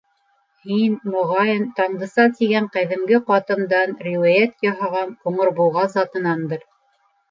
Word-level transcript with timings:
Һин, 0.69 0.95
моғайын, 1.15 1.67
Тандыса 1.81 2.27
тигән 2.41 2.71
ҡәҙимге 2.79 3.23
ҡатындан, 3.31 3.97
риүәйәт 4.09 4.69
яһаған 4.73 5.17
Ҡуңыр 5.25 5.57
буға 5.65 5.89
затынандыр. 5.99 6.71